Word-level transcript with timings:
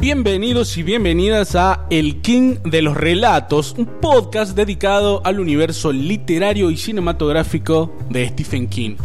Bienvenidos 0.00 0.78
y 0.78 0.82
bienvenidas 0.82 1.54
a 1.56 1.86
El 1.90 2.22
King 2.22 2.56
de 2.64 2.80
los 2.80 2.96
Relatos, 2.96 3.74
un 3.76 3.84
podcast 3.84 4.56
dedicado 4.56 5.20
al 5.26 5.38
universo 5.40 5.92
literario 5.92 6.70
y 6.70 6.78
cinematográfico 6.78 7.94
de 8.08 8.26
Stephen 8.28 8.66
King. 8.66 8.96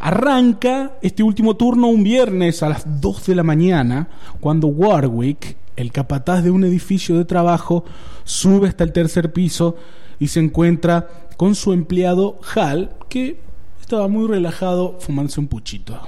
arranca 0.00 0.92
este 1.02 1.22
último 1.22 1.56
turno 1.56 1.88
un 1.88 2.02
viernes 2.02 2.62
a 2.62 2.70
las 2.70 3.02
2 3.02 3.26
de 3.26 3.34
la 3.34 3.42
mañana, 3.42 4.08
cuando 4.40 4.68
Warwick, 4.68 5.58
el 5.76 5.92
capataz 5.92 6.42
de 6.42 6.50
un 6.50 6.64
edificio 6.64 7.18
de 7.18 7.26
trabajo, 7.26 7.84
sube 8.24 8.68
hasta 8.68 8.84
el 8.84 8.92
tercer 8.92 9.30
piso 9.30 9.76
y 10.20 10.28
se 10.28 10.38
encuentra 10.38 11.08
con 11.36 11.56
su 11.56 11.72
empleado 11.72 12.38
Hal, 12.54 12.90
que 13.08 13.40
estaba 13.80 14.06
muy 14.06 14.28
relajado 14.28 14.98
fumándose 15.00 15.40
un 15.40 15.48
puchito. 15.48 16.00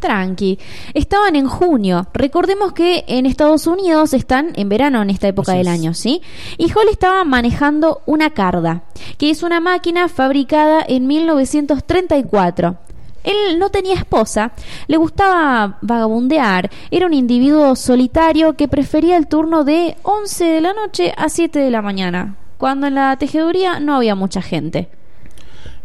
Tranqui. 0.00 0.58
Estaban 0.92 1.36
en 1.36 1.46
junio. 1.46 2.06
Recordemos 2.12 2.72
que 2.72 3.04
en 3.06 3.24
Estados 3.24 3.66
Unidos 3.66 4.12
están 4.12 4.52
en 4.56 4.68
verano 4.68 5.00
en 5.00 5.10
esta 5.10 5.28
época 5.28 5.52
del 5.52 5.68
año, 5.68 5.94
¿sí? 5.94 6.20
Y 6.58 6.70
Hall 6.72 6.88
estaba 6.90 7.24
manejando 7.24 8.02
una 8.04 8.30
Carda, 8.30 8.82
que 9.16 9.30
es 9.30 9.42
una 9.42 9.60
máquina 9.60 10.08
fabricada 10.08 10.84
en 10.86 11.06
1934. 11.06 12.76
Él 13.22 13.58
no 13.58 13.70
tenía 13.70 13.94
esposa, 13.94 14.52
le 14.86 14.98
gustaba 14.98 15.78
vagabundear, 15.80 16.70
era 16.90 17.06
un 17.06 17.14
individuo 17.14 17.74
solitario 17.74 18.54
que 18.54 18.68
prefería 18.68 19.16
el 19.16 19.28
turno 19.28 19.64
de 19.64 19.96
11 20.02 20.44
de 20.44 20.60
la 20.60 20.74
noche 20.74 21.14
a 21.16 21.30
7 21.30 21.58
de 21.58 21.70
la 21.70 21.80
mañana, 21.80 22.36
cuando 22.64 22.86
en 22.86 22.94
la 22.94 23.14
tejeduría 23.18 23.78
no 23.78 23.94
había 23.94 24.14
mucha 24.14 24.40
gente. 24.40 24.88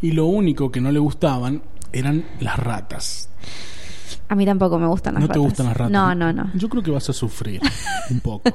Y 0.01 0.13
lo 0.13 0.27
único 0.27 0.71
que 0.71 0.79
no 0.79 0.93
le 0.93 0.99
gustaban 0.99 1.61
eran 1.91 2.23
las 2.39 2.57
ratas. 2.57 3.27
A 4.29 4.35
mí 4.35 4.45
tampoco 4.45 4.79
me 4.79 4.87
gustan 4.87 5.15
las 5.15 5.23
¿No 5.23 5.27
ratas. 5.27 5.41
te 5.41 5.45
gustan 5.45 5.65
las 5.65 5.75
ratas? 5.75 5.91
No, 5.91 6.15
no, 6.15 6.31
no. 6.31 6.49
Yo 6.55 6.69
creo 6.69 6.81
que 6.81 6.91
vas 6.91 7.09
a 7.09 7.11
sufrir 7.11 7.59
un 8.09 8.21
poco. 8.21 8.49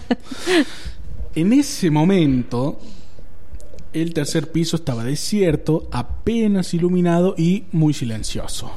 en 1.35 1.53
ese 1.53 1.91
momento, 1.91 2.79
el 3.93 4.15
tercer 4.15 4.51
piso 4.51 4.77
estaba 4.77 5.05
desierto, 5.05 5.91
apenas 5.93 6.73
iluminado 6.73 7.35
y 7.37 7.65
muy 7.73 7.93
silencioso. 7.93 8.71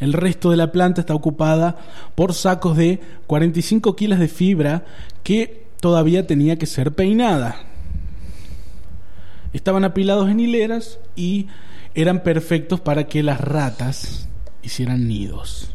El 0.00 0.14
resto 0.14 0.50
de 0.50 0.56
la 0.56 0.72
planta 0.72 1.02
está 1.02 1.14
ocupada 1.14 1.76
por 2.14 2.32
sacos 2.32 2.78
de 2.78 3.02
45 3.26 3.94
kilos 3.96 4.18
de 4.18 4.28
fibra 4.28 4.86
que 5.22 5.66
todavía 5.78 6.26
tenía 6.26 6.56
que 6.56 6.64
ser 6.64 6.94
peinada. 6.94 7.66
Estaban 9.52 9.84
apilados 9.84 10.30
en 10.30 10.40
hileras 10.40 10.98
y 11.14 11.48
eran 11.94 12.22
perfectos 12.22 12.80
para 12.80 13.04
que 13.04 13.22
las 13.22 13.40
ratas 13.40 14.28
hicieran 14.62 15.08
nidos. 15.08 15.74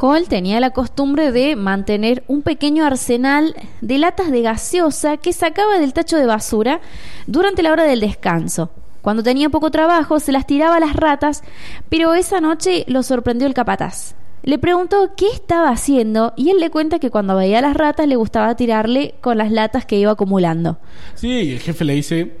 Hall 0.00 0.28
tenía 0.28 0.60
la 0.60 0.70
costumbre 0.70 1.30
de 1.30 1.56
mantener 1.56 2.24
un 2.26 2.42
pequeño 2.42 2.86
arsenal 2.86 3.54
de 3.82 3.98
latas 3.98 4.30
de 4.30 4.42
gaseosa 4.42 5.18
que 5.18 5.32
sacaba 5.32 5.78
del 5.78 5.92
tacho 5.92 6.16
de 6.16 6.26
basura 6.26 6.80
durante 7.26 7.62
la 7.62 7.72
hora 7.72 7.84
del 7.84 8.00
descanso. 8.00 8.70
Cuando 9.02 9.22
tenía 9.22 9.50
poco 9.50 9.70
trabajo 9.70 10.20
se 10.20 10.32
las 10.32 10.46
tiraba 10.46 10.76
a 10.76 10.80
las 10.80 10.96
ratas, 10.96 11.42
pero 11.88 12.14
esa 12.14 12.40
noche 12.40 12.84
lo 12.86 13.02
sorprendió 13.02 13.46
el 13.46 13.54
capataz. 13.54 14.14
Le 14.44 14.58
preguntó 14.58 15.12
qué 15.16 15.28
estaba 15.32 15.68
haciendo 15.70 16.32
y 16.36 16.50
él 16.50 16.58
le 16.58 16.70
cuenta 16.70 16.98
que 16.98 17.10
cuando 17.10 17.36
veía 17.36 17.58
a 17.58 17.62
las 17.62 17.76
ratas 17.76 18.08
le 18.08 18.16
gustaba 18.16 18.56
tirarle 18.56 19.14
con 19.20 19.38
las 19.38 19.52
latas 19.52 19.86
que 19.86 19.96
iba 19.98 20.10
acumulando. 20.12 20.78
Sí, 21.14 21.28
y 21.28 21.52
el 21.52 21.60
jefe 21.60 21.84
le 21.84 21.94
dice 21.94 22.32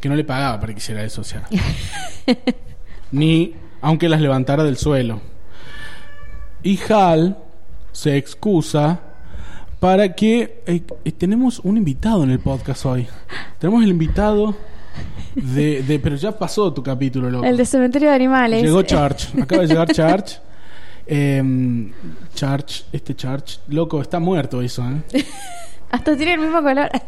que 0.00 0.08
no 0.08 0.16
le 0.16 0.24
pagaba 0.24 0.58
para 0.60 0.72
que 0.72 0.78
hiciera 0.78 1.02
eso, 1.04 1.20
o 1.20 1.24
sea. 1.24 1.44
Ni 3.12 3.54
aunque 3.80 4.08
las 4.08 4.20
levantara 4.20 4.64
del 4.64 4.76
suelo. 4.76 5.20
Y 6.62 6.78
Hal 6.90 7.38
se 7.92 8.16
excusa 8.16 9.00
para 9.78 10.12
que 10.14 10.62
eh, 10.66 10.82
eh, 11.04 11.12
tenemos 11.12 11.60
un 11.60 11.76
invitado 11.76 12.24
en 12.24 12.30
el 12.30 12.40
podcast 12.40 12.84
hoy. 12.84 13.06
Tenemos 13.60 13.84
el 13.84 13.90
invitado 13.90 14.56
de, 15.36 15.82
de- 15.82 15.98
pero 16.00 16.16
ya 16.16 16.36
pasó 16.36 16.72
tu 16.72 16.82
capítulo, 16.82 17.30
loco. 17.30 17.44
El 17.44 17.56
de 17.56 17.64
cementerio 17.64 18.08
de 18.08 18.16
animales. 18.16 18.62
Llegó 18.62 18.82
Charge, 18.82 19.40
acaba 19.40 19.62
de 19.62 19.68
llegar 19.68 19.88
Charge. 19.92 20.38
Em, 21.10 21.90
Charge, 22.34 22.84
este 22.92 23.16
Charge, 23.16 23.60
loco, 23.68 24.02
está 24.02 24.18
muerto 24.20 24.60
eso, 24.60 24.84
¿eh? 24.84 25.24
Hasta 25.90 26.14
tiene 26.16 26.34
el 26.34 26.40
mismo 26.40 26.62
color. 26.62 26.90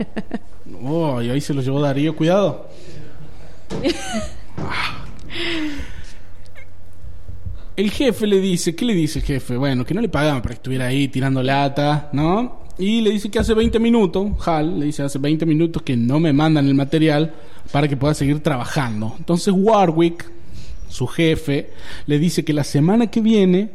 Oh, 0.83 1.21
y 1.21 1.29
ahí 1.29 1.41
se 1.41 1.53
lo 1.53 1.63
llevó 1.63 1.81
Darío, 1.81 2.15
cuidado. 2.15 2.69
Ah. 4.57 5.05
El 7.77 7.91
jefe 7.91 8.27
le 8.27 8.41
dice, 8.41 8.75
¿qué 8.75 8.85
le 8.85 8.93
dice 8.95 9.21
el 9.21 9.25
jefe? 9.25 9.57
Bueno, 9.57 9.87
que 9.87 9.95
no 9.95 10.03
le 10.03 10.11
pagaban 10.11 10.43
para 10.43 10.55
que 10.55 10.59
estuviera 10.59 10.87
ahí 10.87 11.09
tirando 11.09 11.43
lata, 11.43 12.11
¿no? 12.13 12.65
Y 12.77 13.01
le 13.01 13.11
dice 13.11 13.31
que 13.31 13.39
hace 13.39 13.55
20 13.55 13.79
minutos, 13.79 14.33
Hal 14.47 14.79
le 14.79 14.85
dice 14.87 15.03
hace 15.03 15.19
20 15.19 15.47
minutos 15.47 15.83
que 15.83 15.97
no 15.97 16.21
me 16.21 16.35
mandan 16.35 16.69
el 16.69 16.75
material 16.75 17.33
para 17.73 17.89
que 17.89 17.97
pueda 17.97 18.13
seguir 18.13 18.41
trabajando. 18.41 19.15
Entonces 19.17 19.55
Warwick, 19.57 20.31
su 20.89 21.07
jefe, 21.07 21.71
le 22.07 22.19
dice 22.19 22.45
que 22.45 22.53
la 22.53 22.65
semana 22.65 23.07
que 23.07 23.23
viene, 23.23 23.71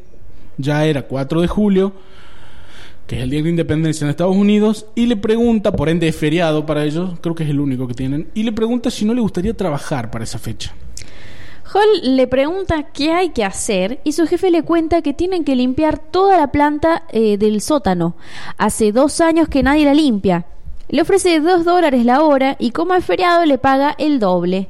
ya 0.57 0.85
era 0.85 1.03
4 1.03 1.41
de 1.41 1.47
julio, 1.47 1.93
que 3.07 3.17
es 3.17 3.23
el 3.23 3.29
Día 3.29 3.43
de 3.43 3.49
Independencia 3.49 4.05
en 4.05 4.09
Estados 4.09 4.35
Unidos, 4.35 4.87
y 4.95 5.05
le 5.05 5.17
pregunta, 5.17 5.71
por 5.71 5.89
ende 5.89 6.07
es 6.07 6.15
feriado 6.15 6.65
para 6.65 6.83
ellos, 6.83 7.19
creo 7.21 7.35
que 7.35 7.43
es 7.43 7.49
el 7.49 7.59
único 7.59 7.87
que 7.87 7.93
tienen, 7.93 8.29
y 8.33 8.43
le 8.43 8.51
pregunta 8.51 8.89
si 8.89 9.05
no 9.05 9.13
le 9.13 9.21
gustaría 9.21 9.53
trabajar 9.53 10.09
para 10.11 10.23
esa 10.23 10.39
fecha. 10.39 10.73
Hall 11.73 12.15
le 12.15 12.27
pregunta 12.27 12.83
qué 12.93 13.11
hay 13.11 13.29
que 13.29 13.43
hacer 13.43 13.99
y 14.03 14.11
su 14.11 14.27
jefe 14.27 14.51
le 14.51 14.63
cuenta 14.63 15.01
que 15.01 15.13
tienen 15.13 15.43
que 15.43 15.55
limpiar 15.55 15.97
toda 15.97 16.37
la 16.37 16.51
planta 16.51 17.03
eh, 17.09 17.37
del 17.37 17.59
sótano. 17.59 18.15
Hace 18.57 18.91
dos 18.91 19.19
años 19.19 19.49
que 19.49 19.63
nadie 19.63 19.83
la 19.83 19.93
limpia. 19.93 20.45
Le 20.87 21.01
ofrece 21.01 21.39
dos 21.39 21.65
dólares 21.65 22.05
la 22.05 22.21
hora 22.21 22.55
y 22.59 22.71
como 22.71 22.93
es 22.93 23.03
feriado 23.03 23.45
le 23.45 23.57
paga 23.57 23.95
el 23.97 24.19
doble. 24.19 24.67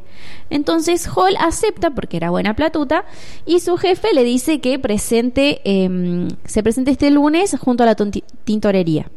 Entonces 0.50 1.08
Hall 1.08 1.36
acepta 1.40 1.92
porque 1.92 2.18
era 2.18 2.30
buena 2.30 2.56
platuta 2.56 3.06
y 3.46 3.60
su 3.60 3.78
jefe 3.78 4.14
le 4.14 4.24
dice 4.24 4.62
que 4.62 4.80
presente, 4.80 5.62
em, 5.66 6.30
se 6.46 6.64
presente 6.64 6.92
este 6.92 7.12
lunes 7.12 7.56
junto 7.60 7.84
a 7.84 7.88
la 7.88 7.96
tintorería. 8.44 9.10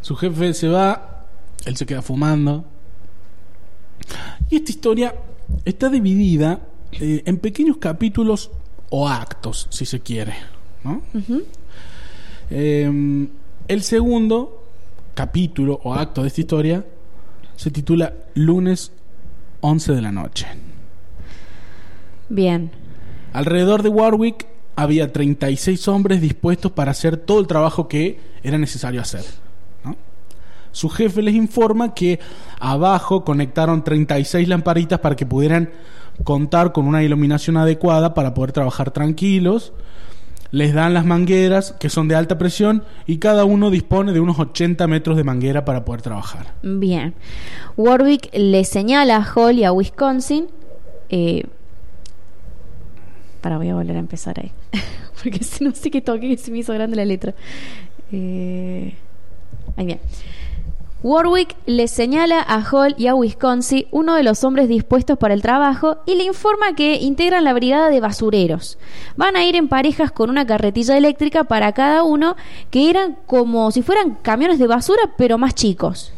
Su 0.00 0.16
jefe 0.16 0.54
se 0.54 0.68
va, 0.68 1.26
él 1.66 1.76
se 1.76 1.84
queda 1.84 2.02
fumando. 2.02 2.64
Y 4.48 4.56
esta 4.56 4.70
historia 4.70 5.14
está 5.64 5.88
dividida 5.90 6.60
eh, 6.92 7.22
en 7.26 7.38
pequeños 7.38 7.76
capítulos 7.76 8.50
o 8.88 9.08
actos, 9.08 9.66
si 9.70 9.84
se 9.84 10.00
quiere. 10.00 10.34
¿no? 10.84 11.02
Eh, 12.50 13.28
el 13.68 13.82
segundo 13.82 14.59
capítulo 15.14 15.80
o 15.84 15.94
acto 15.94 16.22
de 16.22 16.28
esta 16.28 16.40
historia 16.40 16.84
se 17.56 17.70
titula 17.70 18.14
Lunes 18.34 18.92
11 19.60 19.92
de 19.92 20.02
la 20.02 20.12
noche. 20.12 20.46
Bien. 22.28 22.70
Alrededor 23.32 23.82
de 23.82 23.88
Warwick 23.90 24.46
había 24.76 25.12
36 25.12 25.88
hombres 25.88 26.20
dispuestos 26.20 26.72
para 26.72 26.92
hacer 26.92 27.16
todo 27.16 27.40
el 27.40 27.46
trabajo 27.46 27.86
que 27.86 28.18
era 28.42 28.56
necesario 28.56 29.00
hacer. 29.00 29.24
¿no? 29.84 29.96
Su 30.72 30.88
jefe 30.88 31.22
les 31.22 31.34
informa 31.34 31.94
que 31.94 32.18
abajo 32.58 33.24
conectaron 33.24 33.84
36 33.84 34.48
lamparitas 34.48 35.00
para 35.00 35.16
que 35.16 35.26
pudieran 35.26 35.70
contar 36.24 36.72
con 36.72 36.86
una 36.86 37.02
iluminación 37.02 37.56
adecuada 37.56 38.14
para 38.14 38.34
poder 38.34 38.52
trabajar 38.52 38.90
tranquilos. 38.90 39.72
Les 40.52 40.74
dan 40.74 40.94
las 40.94 41.04
mangueras 41.04 41.72
que 41.78 41.88
son 41.88 42.08
de 42.08 42.16
alta 42.16 42.36
presión 42.36 42.82
y 43.06 43.18
cada 43.18 43.44
uno 43.44 43.70
dispone 43.70 44.12
de 44.12 44.20
unos 44.20 44.38
80 44.38 44.86
metros 44.88 45.16
de 45.16 45.24
manguera 45.24 45.64
para 45.64 45.84
poder 45.84 46.02
trabajar. 46.02 46.54
Bien. 46.62 47.14
Warwick 47.76 48.30
le 48.32 48.64
señala 48.64 49.16
a 49.16 49.24
Hall 49.24 49.58
y 49.58 49.64
a 49.64 49.72
Wisconsin. 49.72 50.48
Eh, 51.08 51.44
para, 53.40 53.58
voy 53.58 53.68
a 53.68 53.74
volver 53.74 53.96
a 53.96 54.00
empezar 54.00 54.40
ahí. 54.40 54.52
Porque 55.22 55.44
si 55.44 55.64
no 55.64 55.74
sé 55.74 55.90
qué 55.90 56.00
toque, 56.00 56.36
se 56.36 56.50
me 56.50 56.58
hizo 56.58 56.72
grande 56.72 56.96
la 56.96 57.04
letra. 57.04 57.34
Eh, 58.12 58.94
ahí 59.76 59.86
bien. 59.86 60.00
Warwick 61.02 61.56
le 61.64 61.88
señala 61.88 62.44
a 62.46 62.62
Hall 62.62 62.94
y 62.98 63.06
a 63.06 63.14
Wisconsin 63.14 63.86
uno 63.90 64.16
de 64.16 64.22
los 64.22 64.44
hombres 64.44 64.68
dispuestos 64.68 65.16
para 65.16 65.32
el 65.32 65.40
trabajo 65.40 65.96
y 66.04 66.14
le 66.16 66.24
informa 66.24 66.74
que 66.76 66.96
integran 66.96 67.44
la 67.44 67.54
brigada 67.54 67.88
de 67.88 68.00
basureros. 68.00 68.78
Van 69.16 69.34
a 69.34 69.44
ir 69.44 69.56
en 69.56 69.68
parejas 69.68 70.12
con 70.12 70.28
una 70.28 70.46
carretilla 70.46 70.98
eléctrica 70.98 71.44
para 71.44 71.72
cada 71.72 72.02
uno, 72.02 72.36
que 72.70 72.90
eran 72.90 73.16
como 73.26 73.70
si 73.70 73.80
fueran 73.80 74.16
camiones 74.16 74.58
de 74.58 74.66
basura, 74.66 75.00
pero 75.16 75.38
más 75.38 75.54
chicos. 75.54 76.12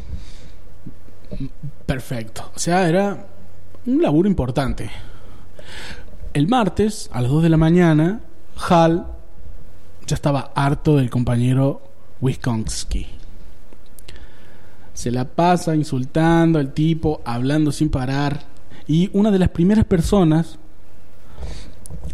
Perfecto. 1.85 2.51
O 2.53 2.59
sea, 2.59 2.89
era 2.89 3.25
un 3.85 4.01
laburo 4.01 4.27
importante. 4.27 4.91
El 6.33 6.49
martes, 6.49 7.09
a 7.13 7.21
las 7.21 7.31
2 7.31 7.43
de 7.43 7.49
la 7.49 7.57
mañana, 7.57 8.19
Hall 8.69 9.05
ya 10.07 10.15
estaba 10.15 10.51
harto 10.55 10.97
del 10.97 11.09
compañero 11.09 11.81
Wisconsin 12.19 13.22
se 14.93 15.11
la 15.11 15.25
pasa 15.25 15.75
insultando 15.75 16.59
al 16.59 16.73
tipo, 16.73 17.21
hablando 17.25 17.71
sin 17.71 17.89
parar. 17.89 18.45
Y 18.87 19.09
una 19.13 19.31
de 19.31 19.39
las 19.39 19.49
primeras 19.49 19.85
personas 19.85 20.59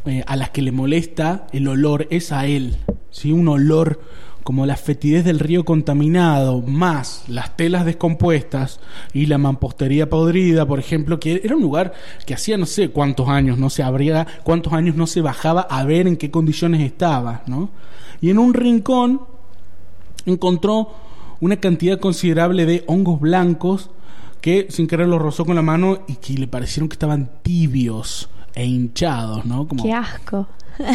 eh, 0.05 0.23
a 0.25 0.35
las 0.35 0.49
que 0.51 0.61
le 0.61 0.71
molesta 0.71 1.47
el 1.51 1.67
olor 1.67 2.07
es 2.09 2.31
a 2.31 2.45
él. 2.45 2.77
¿sí? 3.11 3.31
Un 3.31 3.47
olor 3.47 3.99
como 4.43 4.65
la 4.65 4.77
fetidez 4.77 5.25
del 5.25 5.37
río 5.37 5.63
contaminado, 5.65 6.61
más 6.61 7.23
las 7.27 7.55
telas 7.55 7.85
descompuestas 7.85 8.79
y 9.13 9.27
la 9.27 9.37
mampostería 9.37 10.09
podrida, 10.09 10.65
por 10.65 10.79
ejemplo, 10.79 11.19
que 11.19 11.41
era 11.43 11.55
un 11.55 11.61
lugar 11.61 11.93
que 12.25 12.33
hacía 12.33 12.57
no 12.57 12.65
sé 12.65 12.89
cuántos 12.89 13.27
años 13.29 13.59
no 13.59 13.69
se 13.69 13.83
abría, 13.83 14.25
cuántos 14.43 14.73
años 14.73 14.95
no 14.95 15.05
se 15.05 15.21
bajaba 15.21 15.61
a 15.61 15.83
ver 15.83 16.07
en 16.07 16.17
qué 16.17 16.31
condiciones 16.31 16.81
estaba, 16.81 17.43
¿no? 17.45 17.69
Y 18.21 18.31
en 18.31 18.39
un 18.39 18.53
rincón 18.55 19.21
encontró 20.25 20.95
una 21.41 21.57
cantidad 21.57 22.00
considerable 22.00 22.65
de 22.65 22.83
hongos 22.88 23.19
blancos 23.19 23.89
que 24.41 24.68
sin 24.69 24.88
querer 24.88 25.07
los 25.07 25.21
rozó 25.21 25.45
con 25.45 25.56
la 25.56 25.62
mano 25.62 26.00
y 26.07 26.15
que 26.15 26.33
le 26.33 26.47
parecieron 26.47 26.89
que 26.89 26.94
estaban 26.94 27.30
tibios 27.41 28.30
e 28.53 28.65
hinchados, 28.65 29.45
¿no? 29.45 29.68
Como... 29.68 29.83
¡Qué 29.83 29.94
asco! 29.94 30.47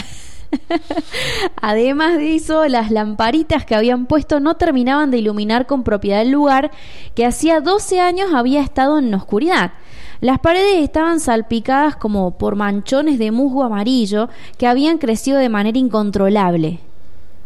Además 1.61 2.17
de 2.17 2.37
eso, 2.37 2.67
las 2.69 2.91
lamparitas 2.91 3.65
que 3.65 3.75
habían 3.75 4.07
puesto 4.07 4.41
no 4.41 4.55
terminaban 4.55 5.11
de 5.11 5.19
iluminar 5.19 5.67
con 5.67 5.83
propiedad 5.83 6.23
el 6.23 6.31
lugar, 6.31 6.71
que 7.15 7.27
hacía 7.27 7.61
12 7.61 8.01
años 8.01 8.33
había 8.33 8.61
estado 8.61 8.99
en 8.99 9.13
oscuridad. 9.15 9.73
Las 10.21 10.39
paredes 10.39 10.83
estaban 10.83 11.21
salpicadas 11.21 11.97
como 11.97 12.39
por 12.39 12.57
manchones 12.57 13.19
de 13.19 13.31
musgo 13.31 13.65
amarillo 13.65 14.29
que 14.57 14.67
habían 14.67 14.99
crecido 14.99 15.39
de 15.39 15.49
manera 15.49 15.79
incontrolable. 15.79 16.81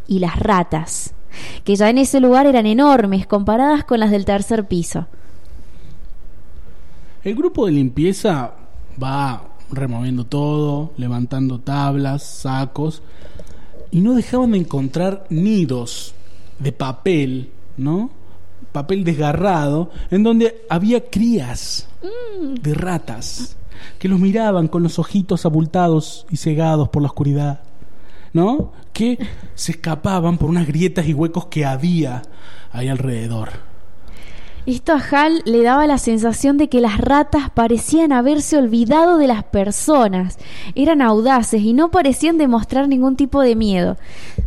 Y 0.06 0.21
las 0.21 0.39
ratas 0.39 1.15
que 1.65 1.77
ya 1.77 1.91
en 1.91 1.99
ese 1.99 2.21
lugar 2.21 2.47
eran 2.47 2.67
enormes 2.67 3.27
comparadas 3.27 3.85
con 3.85 4.01
las 4.01 4.11
del 4.11 4.25
tercer 4.25 4.67
piso. 4.67 5.07
El 7.25 7.35
grupo 7.35 7.67
de 7.67 7.73
limpieza 7.73 8.53
va 9.03 9.43
removiendo 9.71 10.25
todo, 10.25 10.93
levantando 10.97 11.61
tablas, 11.61 12.23
sacos, 12.23 13.03
y 13.91 14.01
no 14.01 14.15
dejaban 14.15 14.53
de 14.53 14.59
encontrar 14.59 15.27
nidos 15.31 16.15
de 16.59 16.73
papel, 16.73 17.51
¿no? 17.77 18.11
Papel 18.73 19.05
desgarrado, 19.05 19.91
en 20.11 20.23
donde 20.23 20.63
había 20.69 21.09
crías 21.09 21.89
mm. 22.03 22.55
de 22.55 22.75
ratas 22.75 23.57
que 23.99 24.09
los 24.09 24.19
miraban 24.19 24.69
con 24.69 24.83
los 24.83 24.99
ojitos 24.99 25.47
abultados 25.47 26.27
y 26.31 26.37
cegados 26.37 26.89
por 26.89 27.03
la 27.03 27.09
oscuridad. 27.09 27.61
¿No? 28.33 28.73
Que 28.93 29.19
se 29.55 29.73
escapaban 29.73 30.39
por 30.39 30.51
unas 30.51 30.67
grietas 30.67 31.07
y 31.07 31.15
huecos 31.15 31.47
que 31.47 31.65
había 31.65 32.23
ahí 32.73 32.89
alrededor. 32.89 33.69
Esto 34.69 34.93
a 34.93 35.01
Hal 35.01 35.41
le 35.47 35.63
daba 35.63 35.87
la 35.87 35.97
sensación 35.97 36.59
de 36.59 36.69
que 36.69 36.83
las 36.83 36.99
ratas 36.99 37.49
parecían 37.49 38.13
haberse 38.13 38.59
olvidado 38.59 39.17
de 39.17 39.27
las 39.27 39.43
personas. 39.45 40.37
Eran 40.75 41.01
audaces 41.01 41.63
y 41.63 41.73
no 41.73 41.91
parecían 41.91 42.37
demostrar 42.37 42.87
ningún 42.87 43.17
tipo 43.17 43.41
de 43.41 43.57
miedo. 43.57 43.97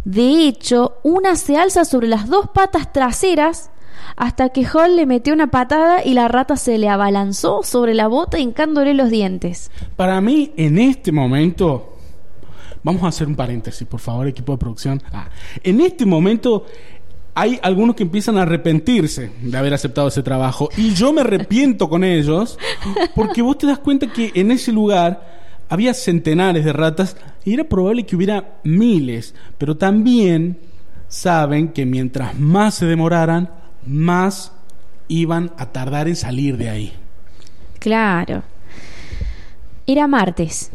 De 0.05 0.45
hecho, 0.45 0.93
una 1.01 1.35
se 1.35 1.57
alza 1.57 1.85
sobre 1.85 2.07
las 2.07 2.29
dos 2.29 2.49
patas 2.53 2.93
traseras 2.93 3.71
hasta 4.15 4.49
que 4.49 4.63
Hall 4.71 4.95
le 4.95 5.07
metió 5.07 5.33
una 5.33 5.47
patada 5.47 6.05
y 6.05 6.13
la 6.13 6.27
rata 6.27 6.55
se 6.55 6.77
le 6.77 6.87
abalanzó 6.87 7.63
sobre 7.63 7.95
la 7.95 8.07
bota 8.07 8.37
hincándole 8.37 8.93
los 8.93 9.09
dientes. 9.09 9.71
Para 9.95 10.21
mí, 10.21 10.51
en 10.55 10.77
este 10.77 11.11
momento, 11.11 11.90
Vamos 12.83 13.03
a 13.03 13.07
hacer 13.07 13.27
un 13.27 13.35
paréntesis, 13.35 13.87
por 13.87 13.99
favor, 13.99 14.27
equipo 14.27 14.53
de 14.53 14.57
producción. 14.57 15.01
Ah, 15.11 15.29
en 15.63 15.81
este 15.81 16.05
momento 16.05 16.65
hay 17.33 17.59
algunos 17.61 17.95
que 17.95 18.03
empiezan 18.03 18.37
a 18.37 18.41
arrepentirse 18.41 19.31
de 19.41 19.57
haber 19.57 19.73
aceptado 19.73 20.07
ese 20.07 20.23
trabajo 20.23 20.69
y 20.77 20.93
yo 20.93 21.13
me 21.13 21.21
arrepiento 21.21 21.87
con 21.87 22.03
ellos 22.03 22.57
porque 23.15 23.41
vos 23.41 23.57
te 23.57 23.67
das 23.67 23.79
cuenta 23.79 24.07
que 24.11 24.31
en 24.35 24.51
ese 24.51 24.71
lugar 24.71 25.41
había 25.69 25.93
centenares 25.93 26.65
de 26.65 26.73
ratas 26.73 27.15
y 27.45 27.53
era 27.53 27.63
probable 27.63 28.05
que 28.05 28.15
hubiera 28.15 28.55
miles, 28.63 29.33
pero 29.57 29.77
también 29.77 30.59
saben 31.07 31.69
que 31.69 31.85
mientras 31.85 32.37
más 32.37 32.75
se 32.75 32.85
demoraran, 32.85 33.49
más 33.85 34.51
iban 35.07 35.51
a 35.57 35.67
tardar 35.71 36.07
en 36.07 36.15
salir 36.15 36.57
de 36.57 36.69
ahí. 36.69 36.93
Claro. 37.79 38.43
Era 39.87 40.07
martes. 40.07 40.71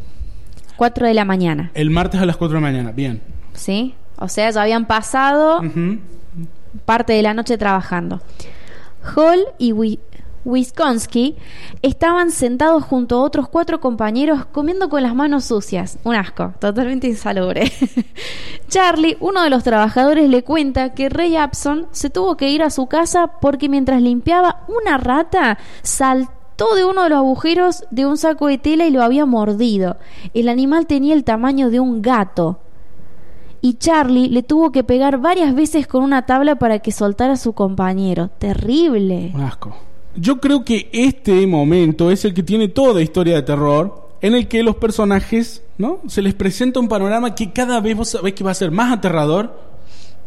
4 0.76 1.06
de 1.06 1.14
la 1.14 1.24
mañana. 1.24 1.70
El 1.74 1.90
martes 1.90 2.20
a 2.20 2.26
las 2.26 2.36
4 2.36 2.56
de 2.56 2.62
la 2.62 2.70
mañana, 2.70 2.92
bien. 2.92 3.22
¿Sí? 3.54 3.94
O 4.18 4.28
sea, 4.28 4.50
ya 4.50 4.62
habían 4.62 4.86
pasado 4.86 5.62
parte 6.84 7.12
de 7.12 7.22
la 7.22 7.34
noche 7.34 7.58
trabajando. 7.58 8.20
Hall 9.14 9.44
y 9.58 9.72
Wisconsin 10.44 11.34
estaban 11.82 12.30
sentados 12.30 12.84
junto 12.84 13.16
a 13.16 13.22
otros 13.22 13.48
cuatro 13.48 13.80
compañeros 13.80 14.46
comiendo 14.46 14.88
con 14.88 15.02
las 15.02 15.14
manos 15.14 15.44
sucias. 15.44 15.98
Un 16.04 16.14
asco, 16.14 16.54
totalmente 16.58 17.06
insalubre. 17.06 17.70
Charlie, 18.68 19.16
uno 19.20 19.42
de 19.42 19.50
los 19.50 19.64
trabajadores, 19.64 20.28
le 20.30 20.44
cuenta 20.44 20.94
que 20.94 21.08
Ray 21.08 21.36
Abson 21.36 21.86
se 21.90 22.10
tuvo 22.10 22.36
que 22.36 22.50
ir 22.50 22.62
a 22.62 22.70
su 22.70 22.86
casa 22.86 23.32
porque 23.40 23.68
mientras 23.68 24.00
limpiaba 24.00 24.64
una 24.68 24.98
rata 24.98 25.58
saltó 25.82 26.35
de 26.56 26.84
uno 26.84 27.02
de 27.04 27.10
los 27.10 27.18
agujeros 27.18 27.84
de 27.90 28.06
un 28.06 28.16
saco 28.16 28.46
de 28.46 28.58
tela 28.58 28.86
y 28.86 28.90
lo 28.90 29.02
había 29.02 29.26
mordido. 29.26 29.96
El 30.32 30.48
animal 30.48 30.86
tenía 30.86 31.14
el 31.14 31.24
tamaño 31.24 31.70
de 31.70 31.80
un 31.80 32.00
gato. 32.00 32.60
Y 33.60 33.74
Charlie 33.74 34.28
le 34.28 34.42
tuvo 34.42 34.72
que 34.72 34.84
pegar 34.84 35.18
varias 35.18 35.54
veces 35.54 35.86
con 35.86 36.02
una 36.02 36.24
tabla 36.24 36.56
para 36.56 36.78
que 36.78 36.92
soltara 36.92 37.34
a 37.34 37.36
su 37.36 37.52
compañero. 37.52 38.30
Terrible. 38.38 39.32
Un 39.34 39.42
asco. 39.42 39.76
Yo 40.14 40.40
creo 40.40 40.64
que 40.64 40.88
este 40.92 41.46
momento 41.46 42.10
es 42.10 42.24
el 42.24 42.32
que 42.32 42.42
tiene 42.42 42.68
toda 42.68 43.02
historia 43.02 43.34
de 43.34 43.42
terror, 43.42 44.08
en 44.22 44.34
el 44.34 44.48
que 44.48 44.62
los 44.62 44.76
personajes, 44.76 45.62
¿no? 45.76 46.00
Se 46.06 46.22
les 46.22 46.34
presenta 46.34 46.80
un 46.80 46.88
panorama 46.88 47.34
que 47.34 47.52
cada 47.52 47.80
vez 47.80 47.96
vos 47.96 48.08
sabés 48.08 48.32
que 48.32 48.44
va 48.44 48.52
a 48.52 48.54
ser 48.54 48.70
más 48.70 48.92
aterrador 48.92 49.65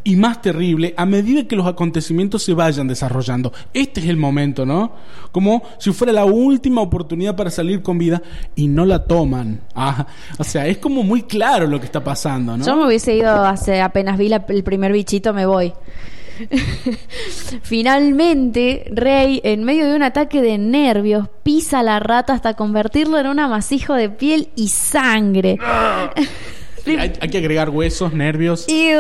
y 0.04 0.16
más 0.16 0.42
terrible 0.42 0.94
a 0.98 1.06
medida 1.06 1.48
que 1.48 1.56
los 1.56 1.68
acontecimientos 1.68 2.44
se 2.44 2.54
vayan 2.54 2.88
desarrollando. 2.88 3.52
Este 3.74 4.00
es 4.02 4.08
el 4.08 4.18
momento, 4.18 4.66
¿no? 4.66 4.94
Como 5.32 5.64
si 5.78 5.92
fuera 5.92 6.14
la 6.14 6.26
última 6.26 6.82
oportunidad 6.82 7.36
para 7.36 7.50
salir 7.50 7.82
con 7.82 7.98
vida 7.98 8.22
y 8.56 8.68
no 8.68 8.86
la 8.86 9.04
toman. 9.06 9.62
Ah, 9.76 10.08
o 10.38 10.44
sea, 10.44 10.68
es 10.68 10.78
como 10.78 11.04
muy 11.04 11.24
claro 11.24 11.68
lo 11.68 11.80
que 11.80 11.86
está 11.86 12.04
pasando, 12.04 12.58
¿no? 12.58 12.66
Yo 12.66 12.76
me 12.76 12.88
hubiese 12.88 13.16
ido 13.16 13.46
hace 13.46 13.82
apenas 13.82 14.18
vi 14.18 14.32
el 14.32 14.64
primer 14.64 14.92
bichito, 14.92 15.34
me 15.34 15.46
voy. 15.46 15.74
Finalmente, 17.64 18.86
Rey, 18.92 19.42
en 19.44 19.64
medio 19.64 19.88
de 19.88 19.96
un 19.96 20.04
ataque 20.04 20.42
de 20.42 20.58
nervios, 20.58 21.28
pisa 21.44 21.80
a 21.80 21.84
la 21.84 22.00
rata 22.00 22.34
hasta 22.34 22.54
convertirlo 22.54 23.20
en 23.20 23.28
un 23.28 23.40
amasijo 23.40 23.94
de 23.94 24.10
piel 24.10 24.50
y 24.56 24.70
sangre. 24.70 25.58
Hay, 26.98 27.30
que 27.30 27.38
agregar 27.38 27.70
huesos, 27.70 28.14
nervios. 28.14 28.66
y 28.68 28.92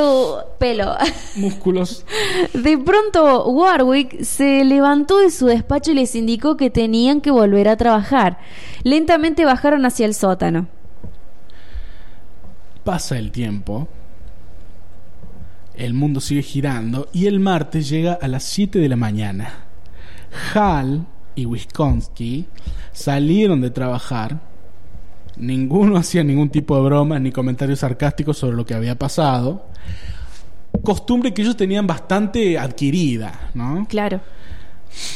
pelo. 0.57 0.95
Músculos. 1.35 2.05
De 2.53 2.77
pronto, 2.77 3.47
Warwick 3.47 4.23
se 4.23 4.63
levantó 4.63 5.19
de 5.19 5.31
su 5.31 5.47
despacho 5.47 5.91
y 5.91 5.95
les 5.95 6.15
indicó 6.15 6.57
que 6.57 6.69
tenían 6.69 7.21
que 7.21 7.31
volver 7.31 7.67
a 7.67 7.77
trabajar. 7.77 8.39
Lentamente 8.83 9.45
bajaron 9.45 9.85
hacia 9.85 10.05
el 10.05 10.13
sótano. 10.13 10.67
pasa 12.83 13.17
el 13.17 13.31
tiempo, 13.31 13.87
el 15.75 15.93
mundo 15.93 16.19
sigue 16.19 16.41
girando 16.41 17.07
y 17.13 17.27
el 17.27 17.39
martes 17.39 17.87
llega 17.87 18.13
a 18.13 18.27
las 18.27 18.43
7 18.43 18.79
de 18.79 18.89
la 18.89 18.95
mañana. 18.95 19.65
Hal 20.53 21.05
y 21.35 21.45
Wisconsin 21.45 22.47
salieron 22.91 23.61
de 23.61 23.71
trabajar. 23.71 24.48
Ninguno 25.39 25.97
hacía 25.97 26.23
ningún 26.23 26.49
tipo 26.49 26.75
de 26.75 26.83
broma 26.83 27.17
ni 27.19 27.31
comentarios 27.31 27.79
sarcásticos 27.79 28.37
sobre 28.37 28.57
lo 28.57 28.65
que 28.65 28.73
había 28.73 28.97
pasado. 28.97 29.65
Costumbre 30.83 31.33
que 31.33 31.41
ellos 31.41 31.57
tenían 31.57 31.87
bastante 31.87 32.57
adquirida, 32.57 33.49
¿no? 33.53 33.85
Claro. 33.89 34.21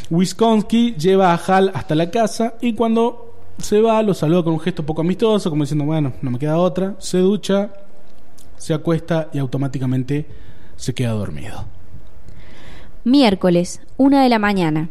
Wisconsin 0.09 0.95
lleva 0.95 1.33
a 1.33 1.35
Hal 1.35 1.71
hasta 1.73 1.95
la 1.95 2.09
casa 2.09 2.55
y 2.61 2.73
cuando 2.73 3.33
se 3.57 3.81
va 3.81 4.01
lo 4.01 4.13
saluda 4.13 4.43
con 4.43 4.53
un 4.53 4.59
gesto 4.59 4.85
poco 4.85 5.01
amistoso, 5.01 5.49
como 5.49 5.63
diciendo, 5.63 5.85
bueno, 5.85 6.13
no 6.21 6.31
me 6.31 6.39
queda 6.39 6.57
otra. 6.57 6.95
Se 6.99 7.17
ducha, 7.19 7.71
se 8.57 8.73
acuesta 8.73 9.29
y 9.33 9.39
automáticamente 9.39 10.25
se 10.75 10.93
queda 10.93 11.11
dormido. 11.11 11.65
Miércoles, 13.03 13.81
una 13.97 14.23
de 14.23 14.29
la 14.29 14.39
mañana. 14.39 14.89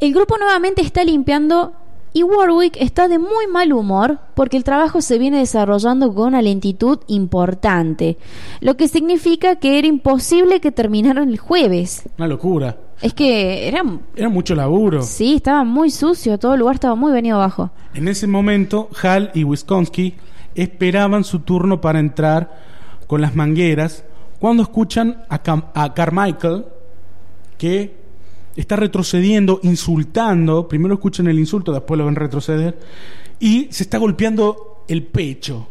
El 0.00 0.12
grupo 0.12 0.36
nuevamente 0.36 0.82
está 0.82 1.04
limpiando 1.04 1.72
y 2.14 2.22
Warwick 2.22 2.76
está 2.80 3.08
de 3.08 3.18
muy 3.18 3.46
mal 3.52 3.72
humor 3.74 4.18
porque 4.34 4.56
el 4.56 4.64
trabajo 4.64 5.02
se 5.02 5.18
viene 5.18 5.38
desarrollando 5.38 6.14
con 6.14 6.28
una 6.28 6.40
lentitud 6.40 7.00
importante, 7.08 8.16
lo 8.60 8.76
que 8.78 8.88
significa 8.88 9.56
que 9.56 9.78
era 9.78 9.86
imposible 9.88 10.60
que 10.60 10.72
terminaran 10.72 11.28
el 11.28 11.38
jueves. 11.38 12.04
Una 12.16 12.28
locura. 12.28 12.78
Es 13.02 13.12
que 13.12 13.68
era... 13.68 13.82
Era 14.16 14.28
mucho 14.30 14.54
laburo. 14.54 15.02
Sí, 15.02 15.34
estaba 15.34 15.64
muy 15.64 15.90
sucio, 15.90 16.38
todo 16.38 16.54
el 16.54 16.60
lugar 16.60 16.76
estaba 16.76 16.94
muy 16.94 17.12
venido 17.12 17.36
abajo. 17.36 17.70
En 17.92 18.08
ese 18.08 18.26
momento, 18.26 18.88
Hal 19.02 19.30
y 19.34 19.44
Wisconsin 19.44 20.14
esperaban 20.54 21.24
su 21.24 21.40
turno 21.40 21.80
para 21.80 21.98
entrar 21.98 22.62
con 23.08 23.20
las 23.20 23.34
mangueras 23.34 24.04
cuando 24.38 24.62
escuchan 24.62 25.24
a, 25.28 25.42
Cam- 25.42 25.66
a 25.74 25.92
Carmichael 25.92 26.64
que 27.58 28.03
está 28.56 28.76
retrocediendo, 28.76 29.60
insultando. 29.62 30.68
Primero 30.68 30.94
escuchan 30.94 31.26
el 31.28 31.38
insulto, 31.38 31.72
después 31.72 31.98
lo 31.98 32.06
ven 32.06 32.16
retroceder. 32.16 32.78
Y 33.40 33.68
se 33.70 33.84
está 33.84 33.98
golpeando 33.98 34.84
el 34.88 35.02
pecho. 35.04 35.68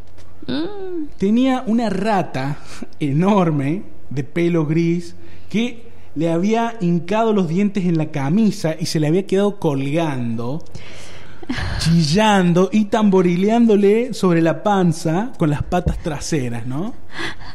Tenía 1.18 1.64
una 1.66 1.90
rata 1.90 2.58
enorme 3.00 3.84
de 4.10 4.24
pelo 4.24 4.66
gris 4.66 5.16
que 5.50 5.92
le 6.16 6.32
había 6.32 6.76
hincado 6.82 7.34
los 7.34 7.48
dientes 7.48 7.86
en 7.86 7.98
la 7.98 8.12
camisa 8.12 8.76
y 8.80 8.86
se 8.86 9.00
le 9.00 9.08
había 9.08 9.26
quedado 9.26 9.60
colgando, 9.60 10.64
chillando 11.80 12.70
y 12.72 12.86
tamborileándole 12.86 14.14
sobre 14.14 14.42
la 14.42 14.62
panza 14.64 15.32
con 15.38 15.50
las 15.50 15.64
patas 15.64 15.98
traseras, 16.00 16.68
¿no? 16.68 16.94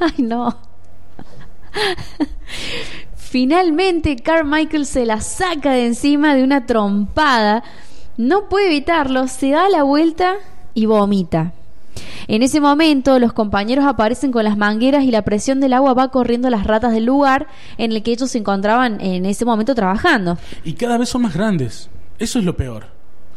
Ay, 0.01 0.25
no. 0.25 0.57
Finalmente, 3.41 4.17
Carmichael 4.17 4.85
se 4.85 5.07
la 5.07 5.21
saca 5.21 5.71
de 5.71 5.87
encima 5.87 6.35
de 6.35 6.43
una 6.43 6.67
trompada. 6.67 7.63
No 8.17 8.49
puede 8.49 8.67
evitarlo, 8.67 9.29
se 9.29 9.51
da 9.51 9.69
la 9.69 9.85
vuelta 9.85 10.35
y 10.75 10.87
vomita. 10.87 11.53
En 12.27 12.43
ese 12.43 12.59
momento, 12.61 13.17
los 13.21 13.33
compañeros 13.33 13.85
aparecen 13.85 14.33
con 14.33 14.43
las 14.43 14.57
mangueras 14.57 15.05
y 15.05 15.13
la 15.13 15.23
presión 15.23 15.61
del 15.61 15.75
agua 15.75 15.95
va 15.95 16.09
corriendo 16.09 16.49
a 16.49 16.51
las 16.51 16.67
ratas 16.67 16.93
del 16.93 17.05
lugar 17.05 17.47
en 17.77 17.93
el 17.93 18.03
que 18.03 18.11
ellos 18.11 18.29
se 18.29 18.39
encontraban 18.39 19.01
en 19.01 19.25
ese 19.25 19.45
momento 19.45 19.73
trabajando. 19.73 20.37
Y 20.65 20.73
cada 20.73 20.99
vez 20.99 21.09
son 21.09 21.23
más 21.23 21.35
grandes. 21.35 21.89
Eso 22.19 22.41
es 22.41 22.45
lo 22.45 22.57
peor. 22.57 22.87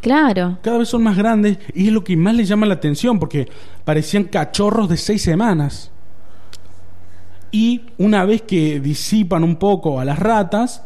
Claro. 0.01 0.57
Cada 0.63 0.79
vez 0.79 0.89
son 0.89 1.03
más 1.03 1.15
grandes 1.15 1.59
y 1.75 1.89
es 1.89 1.93
lo 1.93 2.03
que 2.03 2.17
más 2.17 2.33
les 2.33 2.47
llama 2.47 2.65
la 2.65 2.73
atención 2.73 3.19
porque 3.19 3.47
parecían 3.85 4.23
cachorros 4.23 4.89
de 4.89 4.97
seis 4.97 5.21
semanas. 5.21 5.91
Y 7.51 7.81
una 7.97 8.25
vez 8.25 8.41
que 8.43 8.79
disipan 8.79 9.43
un 9.43 9.57
poco 9.57 9.99
a 9.99 10.05
las 10.05 10.19
ratas, 10.19 10.83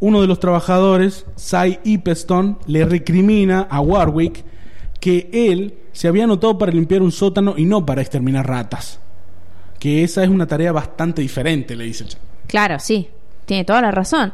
uno 0.00 0.20
de 0.20 0.26
los 0.26 0.40
trabajadores, 0.40 1.26
Cy 1.36 1.78
Ipeston, 1.84 2.58
le 2.66 2.84
recrimina 2.84 3.62
a 3.70 3.80
Warwick 3.80 4.44
que 5.00 5.30
él 5.32 5.78
se 5.92 6.08
había 6.08 6.24
anotado 6.24 6.58
para 6.58 6.72
limpiar 6.72 7.02
un 7.02 7.12
sótano 7.12 7.54
y 7.56 7.64
no 7.64 7.86
para 7.86 8.02
exterminar 8.02 8.46
ratas. 8.46 8.98
Que 9.78 10.02
esa 10.02 10.22
es 10.22 10.28
una 10.28 10.46
tarea 10.46 10.72
bastante 10.72 11.22
diferente, 11.22 11.76
le 11.76 11.84
dice. 11.84 12.06
Claro, 12.46 12.78
sí, 12.78 13.08
tiene 13.44 13.64
toda 13.64 13.82
la 13.82 13.90
razón. 13.90 14.32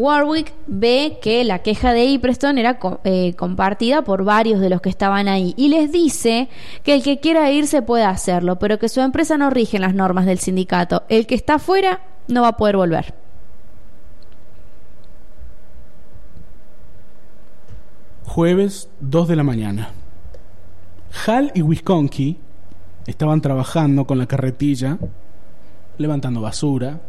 Warwick 0.00 0.54
ve 0.66 1.18
que 1.20 1.44
la 1.44 1.58
queja 1.58 1.92
de 1.92 2.18
Preston 2.18 2.56
era 2.56 2.78
eh, 3.04 3.34
compartida 3.34 4.00
por 4.00 4.24
varios 4.24 4.58
de 4.58 4.70
los 4.70 4.80
que 4.80 4.88
estaban 4.88 5.28
ahí 5.28 5.52
y 5.58 5.68
les 5.68 5.92
dice 5.92 6.48
que 6.82 6.94
el 6.94 7.02
que 7.02 7.20
quiera 7.20 7.50
irse 7.50 7.82
puede 7.82 8.04
hacerlo, 8.04 8.58
pero 8.58 8.78
que 8.78 8.88
su 8.88 9.02
empresa 9.02 9.36
no 9.36 9.50
rige 9.50 9.78
las 9.78 9.94
normas 9.94 10.24
del 10.24 10.38
sindicato. 10.38 11.02
El 11.10 11.26
que 11.26 11.34
está 11.34 11.58
fuera 11.58 12.00
no 12.28 12.40
va 12.40 12.48
a 12.48 12.56
poder 12.56 12.78
volver. 12.78 13.12
Jueves 18.24 18.88
2 19.00 19.28
de 19.28 19.36
la 19.36 19.42
mañana. 19.42 19.90
Hal 21.26 21.52
y 21.54 21.60
Wisconsin 21.60 22.38
estaban 23.06 23.42
trabajando 23.42 24.06
con 24.06 24.16
la 24.16 24.24
carretilla, 24.24 24.96
levantando 25.98 26.40
basura. 26.40 27.00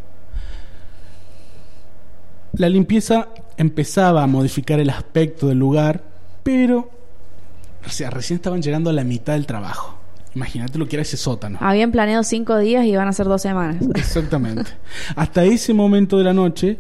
La 2.53 2.70
limpieza 2.70 3.29
empezaba 3.58 4.24
a 4.24 4.27
modificar 4.27 4.79
el 4.79 4.89
aspecto 4.89 5.48
del 5.48 5.60
lugar, 5.60 6.03
pero 6.43 6.89
o 7.86 7.89
sea, 7.89 8.10
recién 8.10 8.36
estaban 8.36 8.62
llegando 8.62 8.89
a 8.89 8.93
la 8.93 9.03
mitad 9.03 9.34
del 9.34 9.46
trabajo. 9.46 9.98
Imagínate 10.36 10.77
lo 10.77 10.88
que 10.88 10.96
era 10.96 11.01
ese 11.01 11.17
sótano. 11.17 11.58
Habían 11.62 11.91
planeado 11.91 12.24
cinco 12.24 12.58
días 12.58 12.86
y 12.86 12.96
van 12.96 13.08
a 13.08 13.13
ser 13.13 13.25
dos 13.25 13.41
semanas. 13.41 13.84
Exactamente. 13.96 14.72
Hasta 15.15 15.43
ese 15.43 15.74
momento 15.74 16.17
de 16.17 16.24
la 16.24 16.34
noche, 16.34 16.77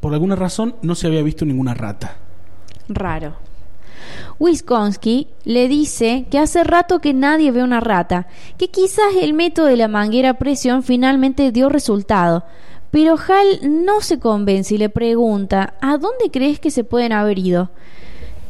por 0.00 0.12
alguna 0.12 0.34
razón, 0.34 0.74
no 0.82 0.94
se 0.94 1.06
había 1.06 1.22
visto 1.22 1.44
ninguna 1.44 1.74
rata. 1.74 2.16
Raro. 2.88 3.36
Wisconsin 4.40 5.28
le 5.44 5.68
dice 5.68 6.26
que 6.30 6.38
hace 6.38 6.64
rato 6.64 7.00
que 7.00 7.14
nadie 7.14 7.52
ve 7.52 7.62
una 7.62 7.78
rata, 7.78 8.26
que 8.58 8.68
quizás 8.68 9.14
el 9.20 9.34
método 9.34 9.66
de 9.66 9.76
la 9.76 9.86
manguera 9.86 10.30
a 10.30 10.38
presión 10.38 10.82
finalmente 10.82 11.52
dio 11.52 11.68
resultado. 11.68 12.44
Pero 12.92 13.16
Hal 13.16 13.84
no 13.84 14.02
se 14.02 14.20
convence 14.20 14.74
y 14.74 14.78
le 14.78 14.90
pregunta 14.90 15.74
¿A 15.80 15.96
dónde 15.96 16.30
crees 16.30 16.60
que 16.60 16.70
se 16.70 16.84
pueden 16.84 17.12
haber 17.12 17.38
ido? 17.38 17.70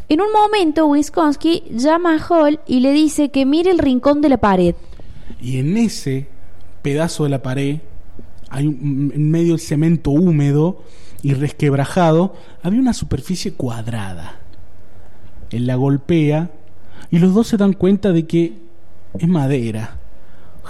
En 0.08 0.20
un 0.20 0.32
momento, 0.32 0.86
Wisconsin 0.86 1.62
llama 1.70 2.16
a 2.16 2.18
Hall 2.18 2.60
y 2.66 2.80
le 2.80 2.92
dice 2.92 3.30
que 3.30 3.46
mire 3.46 3.70
el 3.70 3.78
rincón 3.78 4.20
de 4.20 4.28
la 4.28 4.36
pared. 4.36 4.74
Y 5.40 5.58
en 5.58 5.76
ese 5.78 6.26
pedazo 6.82 7.24
de 7.24 7.30
la 7.30 7.40
pared, 7.40 7.78
hay 8.50 8.66
en 8.66 9.30
medio 9.30 9.52
del 9.52 9.60
cemento 9.60 10.10
húmedo 10.10 10.82
y 11.22 11.34
resquebrajado, 11.34 12.34
había 12.62 12.80
una 12.80 12.92
superficie 12.92 13.54
cuadrada. 13.54 14.40
Él 15.50 15.66
la 15.66 15.76
golpea 15.76 16.50
y 17.10 17.18
los 17.18 17.32
dos 17.32 17.46
se 17.46 17.56
dan 17.56 17.74
cuenta 17.74 18.12
de 18.12 18.26
que 18.26 18.58
es 19.18 19.28
madera. 19.28 19.98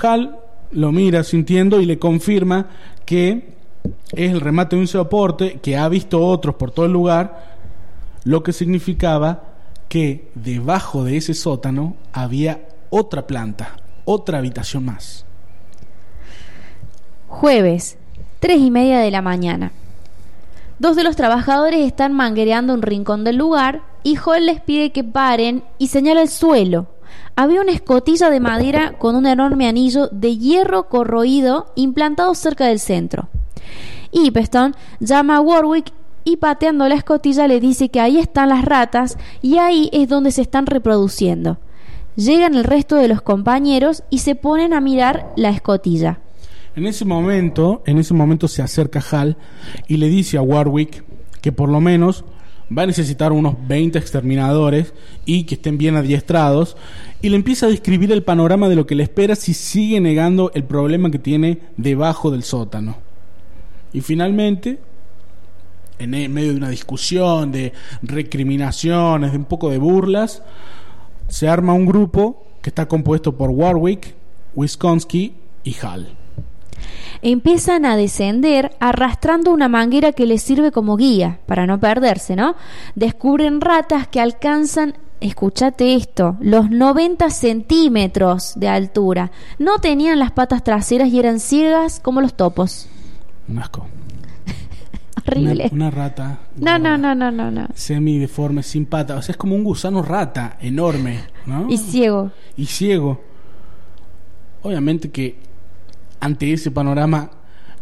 Hal 0.00 0.38
lo 0.72 0.92
mira 0.92 1.24
sintiendo 1.24 1.80
y 1.80 1.86
le 1.86 1.98
confirma 1.98 2.66
que 3.06 3.61
es 4.12 4.30
el 4.30 4.40
remate 4.40 4.76
de 4.76 4.82
un 4.82 4.88
soporte 4.88 5.60
que 5.60 5.76
ha 5.76 5.88
visto 5.88 6.24
otros 6.24 6.54
por 6.56 6.70
todo 6.70 6.86
el 6.86 6.92
lugar, 6.92 7.56
lo 8.24 8.42
que 8.42 8.52
significaba 8.52 9.44
que 9.88 10.30
debajo 10.34 11.04
de 11.04 11.16
ese 11.16 11.34
sótano 11.34 11.96
había 12.12 12.68
otra 12.90 13.26
planta, 13.26 13.76
otra 14.04 14.38
habitación 14.38 14.84
más. 14.84 15.24
Jueves, 17.28 17.96
tres 18.38 18.60
y 18.60 18.70
media 18.70 19.00
de 19.00 19.10
la 19.10 19.22
mañana. 19.22 19.72
Dos 20.78 20.96
de 20.96 21.04
los 21.04 21.16
trabajadores 21.16 21.86
están 21.86 22.12
manguereando 22.12 22.74
un 22.74 22.82
rincón 22.82 23.24
del 23.24 23.36
lugar 23.36 23.82
y 24.02 24.16
Hall 24.16 24.46
les 24.46 24.60
pide 24.60 24.92
que 24.92 25.04
paren 25.04 25.62
y 25.78 25.88
señala 25.88 26.22
el 26.22 26.28
suelo. 26.28 26.88
Había 27.36 27.60
una 27.60 27.72
escotilla 27.72 28.30
de 28.30 28.40
madera 28.40 28.94
con 28.98 29.14
un 29.14 29.26
enorme 29.26 29.68
anillo 29.68 30.08
de 30.08 30.36
hierro 30.36 30.88
corroído 30.88 31.72
implantado 31.76 32.34
cerca 32.34 32.66
del 32.66 32.78
centro. 32.78 33.28
Ipeston 34.12 34.74
llama 35.00 35.36
a 35.36 35.40
Warwick 35.40 35.92
y 36.24 36.36
pateando 36.36 36.88
la 36.88 36.94
escotilla 36.94 37.48
le 37.48 37.60
dice 37.60 37.88
que 37.88 38.00
ahí 38.00 38.18
están 38.18 38.50
las 38.50 38.64
ratas 38.64 39.18
y 39.40 39.58
ahí 39.58 39.90
es 39.92 40.08
donde 40.08 40.30
se 40.30 40.42
están 40.42 40.66
reproduciendo. 40.66 41.58
Llegan 42.14 42.54
el 42.54 42.64
resto 42.64 42.96
de 42.96 43.08
los 43.08 43.22
compañeros 43.22 44.04
y 44.10 44.18
se 44.18 44.34
ponen 44.34 44.74
a 44.74 44.80
mirar 44.80 45.32
la 45.36 45.48
escotilla. 45.48 46.20
En 46.76 46.86
ese 46.86 47.04
momento, 47.04 47.82
en 47.86 47.98
ese 47.98 48.14
momento 48.14 48.48
se 48.48 48.62
acerca 48.62 49.02
Hal 49.10 49.36
y 49.88 49.96
le 49.96 50.08
dice 50.08 50.38
a 50.38 50.42
Warwick 50.42 51.04
que 51.40 51.52
por 51.52 51.68
lo 51.68 51.80
menos 51.80 52.24
va 52.76 52.82
a 52.82 52.86
necesitar 52.86 53.32
unos 53.32 53.56
20 53.66 53.98
exterminadores 53.98 54.94
y 55.24 55.44
que 55.44 55.56
estén 55.56 55.76
bien 55.76 55.96
adiestrados 55.96 56.76
y 57.20 57.28
le 57.28 57.36
empieza 57.36 57.66
a 57.66 57.70
describir 57.70 58.12
el 58.12 58.22
panorama 58.22 58.68
de 58.68 58.76
lo 58.76 58.86
que 58.86 58.94
le 58.94 59.02
espera 59.02 59.36
si 59.36 59.52
sigue 59.52 60.00
negando 60.00 60.50
el 60.54 60.64
problema 60.64 61.10
que 61.10 61.18
tiene 61.18 61.58
debajo 61.76 62.30
del 62.30 62.42
sótano. 62.42 62.96
Y 63.92 64.00
finalmente, 64.00 64.78
en 65.98 66.14
e- 66.14 66.28
medio 66.28 66.50
de 66.52 66.56
una 66.56 66.68
discusión, 66.70 67.52
de 67.52 67.72
recriminaciones, 68.02 69.32
de 69.32 69.38
un 69.38 69.44
poco 69.44 69.70
de 69.70 69.78
burlas, 69.78 70.42
se 71.28 71.48
arma 71.48 71.72
un 71.72 71.86
grupo 71.86 72.44
que 72.60 72.70
está 72.70 72.86
compuesto 72.86 73.36
por 73.36 73.50
Warwick, 73.50 74.14
Wisconsin 74.54 75.34
y 75.64 75.76
Hall. 75.82 76.08
Empiezan 77.22 77.84
a 77.84 77.96
descender 77.96 78.72
arrastrando 78.80 79.52
una 79.52 79.68
manguera 79.68 80.12
que 80.12 80.26
les 80.26 80.42
sirve 80.42 80.72
como 80.72 80.96
guía 80.96 81.38
para 81.46 81.66
no 81.66 81.78
perderse, 81.78 82.34
¿no? 82.34 82.56
Descubren 82.96 83.60
ratas 83.60 84.08
que 84.08 84.20
alcanzan, 84.20 84.94
escúchate 85.20 85.94
esto, 85.94 86.36
los 86.40 86.70
90 86.70 87.30
centímetros 87.30 88.54
de 88.56 88.68
altura. 88.68 89.30
No 89.58 89.78
tenían 89.78 90.18
las 90.18 90.32
patas 90.32 90.64
traseras 90.64 91.08
y 91.10 91.18
eran 91.20 91.38
ciegas 91.38 92.00
como 92.00 92.20
los 92.20 92.34
topos. 92.34 92.88
Un 93.48 93.58
asco. 93.58 93.86
Horrible. 95.26 95.68
Una, 95.72 95.86
una 95.86 95.90
rata. 95.90 96.38
No, 96.56 96.78
no, 96.78 96.98
no, 96.98 97.14
no, 97.14 97.30
no, 97.30 97.50
no. 97.50 97.68
Semideforme, 97.74 98.62
sin 98.62 98.86
patas. 98.86 99.18
O 99.18 99.22
sea, 99.22 99.32
es 99.32 99.36
como 99.36 99.54
un 99.54 99.64
gusano 99.64 100.02
rata 100.02 100.56
enorme, 100.60 101.20
¿no? 101.46 101.68
Y 101.70 101.78
ciego. 101.78 102.32
y 102.56 102.66
ciego. 102.66 103.20
Obviamente 104.62 105.10
que 105.10 105.38
ante 106.20 106.52
ese 106.52 106.70
panorama 106.70 107.30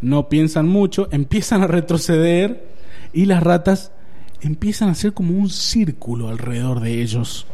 no 0.00 0.28
piensan 0.28 0.66
mucho, 0.66 1.08
empiezan 1.12 1.62
a 1.62 1.66
retroceder 1.66 2.68
y 3.12 3.26
las 3.26 3.42
ratas 3.42 3.92
empiezan 4.40 4.88
a 4.88 4.92
hacer 4.92 5.12
como 5.12 5.34
un 5.34 5.50
círculo 5.50 6.28
alrededor 6.28 6.80
de 6.80 7.02
ellos. 7.02 7.46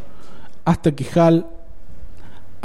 Hasta 0.64 0.92
que 0.92 1.06
Hal 1.18 1.46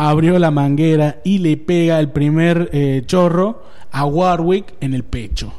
abrió 0.09 0.39
la 0.39 0.49
manguera 0.49 1.21
y 1.23 1.37
le 1.37 1.57
pega 1.57 1.99
el 1.99 2.09
primer 2.09 2.71
eh, 2.73 3.03
chorro 3.05 3.61
a 3.91 4.03
Warwick 4.03 4.73
en 4.79 4.95
el 4.95 5.03
pecho. 5.03 5.53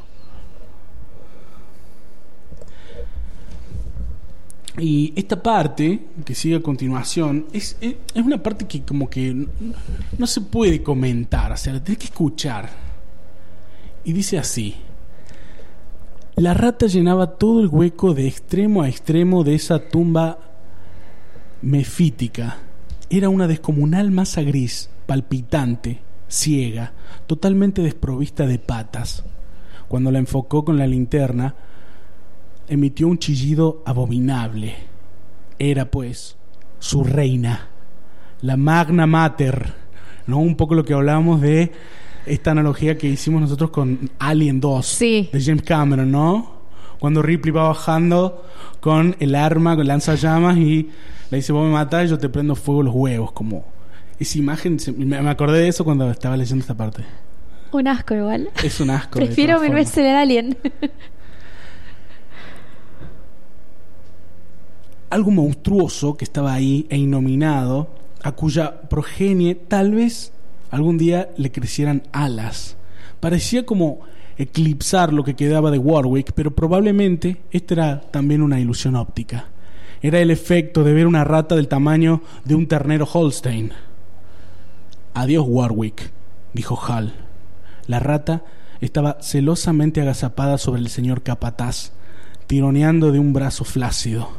Y 4.77 5.13
esta 5.15 5.41
parte 5.41 6.07
que 6.25 6.35
sigue 6.35 6.57
a 6.57 6.61
continuación 6.61 7.45
es, 7.53 7.77
es, 7.79 7.95
es 8.13 8.25
una 8.25 8.43
parte 8.43 8.65
que 8.65 8.81
como 8.81 9.09
que 9.09 9.47
no, 10.17 10.27
se 10.27 10.41
puede 10.41 10.83
comentar, 10.83 11.53
o 11.53 11.57
sea, 11.57 11.73
la 11.73 11.81
que 11.81 11.93
escuchar. 11.93 12.69
Y 14.03 14.11
dice 14.11 14.37
así. 14.37 14.75
La 16.35 16.53
rata 16.53 16.87
llenaba 16.87 17.37
todo 17.37 17.61
el 17.61 17.67
hueco 17.67 18.13
de 18.13 18.27
extremo 18.27 18.81
a 18.81 18.89
extremo 18.89 19.45
de 19.45 19.55
esa 19.55 19.87
tumba 19.87 20.37
mefítica. 21.61 22.57
Era 23.15 23.29
una 23.29 23.47
descomunal 23.47 24.09
masa 24.09 24.41
gris, 24.41 24.89
palpitante, 25.05 25.99
ciega, 26.27 26.93
totalmente 27.27 27.83
desprovista 27.83 28.47
de 28.47 28.57
patas. 28.57 29.23
Cuando 29.87 30.09
la 30.09 30.17
enfocó 30.17 30.65
con 30.65 30.79
la 30.79 30.87
linterna, 30.87 31.53
emitió 32.67 33.07
un 33.07 33.19
chillido 33.19 33.83
abominable. 33.85 34.73
Era, 35.59 35.91
pues, 35.91 36.37
su 36.79 37.03
reina, 37.03 37.67
la 38.41 38.57
Magna 38.57 39.05
Mater, 39.05 39.73
¿no? 40.25 40.39
Un 40.39 40.55
poco 40.55 40.73
lo 40.73 40.83
que 40.83 40.95
hablábamos 40.95 41.39
de 41.39 41.71
esta 42.25 42.49
analogía 42.49 42.97
que 42.97 43.09
hicimos 43.09 43.41
nosotros 43.41 43.69
con 43.69 44.09
Alien 44.17 44.59
2 44.59 44.87
Sí. 44.87 45.29
de 45.31 45.39
James 45.39 45.61
Cameron, 45.61 46.09
¿no? 46.11 46.62
Cuando 47.03 47.21
Ripley 47.21 47.51
va 47.51 47.67
bajando 47.67 48.45
con 48.79 49.17
el 49.19 49.35
arma, 49.35 49.75
con 49.75 49.85
lanzallamas 49.85 50.55
y 50.55 50.89
le 51.31 51.35
dice, 51.37 51.51
vos 51.51 51.65
me 51.65 51.73
matás, 51.73 52.09
yo 52.09 52.17
te 52.17 52.29
prendo 52.29 52.55
fuego 52.55 52.81
los 52.81 52.95
huevos, 52.95 53.33
como 53.33 53.65
esa 54.21 54.37
imagen, 54.37 54.79
se- 54.79 54.93
me 54.93 55.21
me 55.21 55.29
acordé 55.29 55.59
de 55.59 55.67
eso 55.67 55.83
cuando 55.83 56.09
estaba 56.09 56.37
leyendo 56.37 56.61
esta 56.61 56.75
parte. 56.75 57.03
Un 57.73 57.89
asco 57.89 58.13
igual. 58.15 58.49
Es 58.63 58.79
un 58.79 58.89
asco. 58.89 59.19
Prefiero 59.19 59.59
veces 59.59 59.97
el 59.97 60.15
alien. 60.15 60.57
algo 65.09 65.29
monstruoso 65.31 66.15
que 66.15 66.23
estaba 66.23 66.53
ahí 66.53 66.87
e 66.89 66.95
innominado, 66.95 67.89
a 68.23 68.31
cuya 68.31 68.79
progenie 68.83 69.55
tal 69.55 69.91
vez 69.91 70.31
algún 70.71 70.97
día 70.97 71.27
le 71.35 71.51
crecieran 71.51 72.03
alas. 72.13 72.77
Parecía 73.19 73.65
como 73.65 73.99
eclipsar 74.37 75.13
lo 75.13 75.23
que 75.23 75.35
quedaba 75.35 75.71
de 75.71 75.77
Warwick, 75.77 76.31
pero 76.33 76.51
probablemente 76.51 77.41
esta 77.51 77.73
era 77.73 78.01
también 78.01 78.41
una 78.41 78.59
ilusión 78.59 78.95
óptica. 78.95 79.47
Era 80.01 80.19
el 80.19 80.31
efecto 80.31 80.83
de 80.83 80.93
ver 80.93 81.07
una 81.07 81.23
rata 81.23 81.55
del 81.55 81.67
tamaño 81.67 82.21
de 82.43 82.55
un 82.55 82.67
ternero 82.67 83.07
Holstein. 83.11 83.71
Adiós, 85.13 85.45
Warwick, 85.47 86.11
dijo 86.53 86.79
Hal. 86.85 87.13
La 87.87 87.99
rata 87.99 88.43
estaba 88.81 89.17
celosamente 89.21 90.01
agazapada 90.01 90.57
sobre 90.57 90.81
el 90.81 90.89
señor 90.89 91.23
capataz, 91.23 91.91
tironeando 92.47 93.11
de 93.11 93.19
un 93.19 93.31
brazo 93.31 93.63
flácido. 93.63 94.29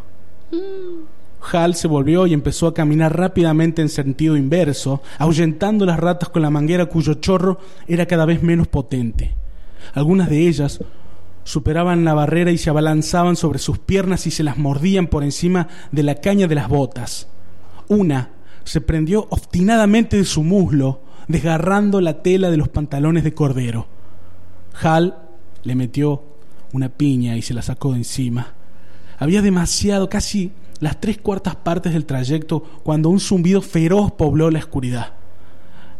Hal 1.52 1.74
se 1.74 1.88
volvió 1.88 2.26
y 2.26 2.32
empezó 2.32 2.66
a 2.66 2.74
caminar 2.74 3.16
rápidamente 3.16 3.82
en 3.82 3.88
sentido 3.88 4.36
inverso, 4.36 5.02
ahuyentando 5.18 5.84
las 5.86 5.98
ratas 5.98 6.28
con 6.28 6.42
la 6.42 6.50
manguera 6.50 6.86
cuyo 6.86 7.14
chorro 7.14 7.58
era 7.86 8.06
cada 8.06 8.24
vez 8.24 8.42
menos 8.42 8.66
potente. 8.66 9.34
Algunas 9.92 10.30
de 10.30 10.48
ellas 10.48 10.80
superaban 11.44 12.04
la 12.04 12.14
barrera 12.14 12.50
y 12.50 12.58
se 12.58 12.70
abalanzaban 12.70 13.36
sobre 13.36 13.58
sus 13.58 13.78
piernas 13.78 14.26
y 14.26 14.30
se 14.30 14.42
las 14.42 14.56
mordían 14.56 15.06
por 15.06 15.22
encima 15.22 15.68
de 15.92 16.02
la 16.02 16.16
caña 16.16 16.46
de 16.46 16.54
las 16.54 16.68
botas. 16.68 17.28
Una 17.88 18.30
se 18.64 18.80
prendió 18.80 19.26
obstinadamente 19.30 20.16
de 20.16 20.24
su 20.24 20.42
muslo, 20.42 21.02
desgarrando 21.28 22.00
la 22.00 22.22
tela 22.22 22.50
de 22.50 22.56
los 22.56 22.68
pantalones 22.68 23.24
de 23.24 23.34
cordero. 23.34 23.86
Hal 24.82 25.18
le 25.62 25.74
metió 25.74 26.22
una 26.72 26.88
piña 26.88 27.36
y 27.36 27.42
se 27.42 27.54
la 27.54 27.62
sacó 27.62 27.92
de 27.92 27.98
encima. 27.98 28.54
Había 29.18 29.42
demasiado, 29.42 30.08
casi 30.08 30.52
las 30.80 31.00
tres 31.00 31.18
cuartas 31.18 31.56
partes 31.56 31.92
del 31.92 32.06
trayecto, 32.06 32.62
cuando 32.82 33.10
un 33.10 33.20
zumbido 33.20 33.62
feroz 33.62 34.12
pobló 34.12 34.50
la 34.50 34.58
oscuridad. 34.58 35.12